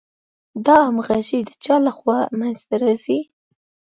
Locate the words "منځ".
2.39-2.57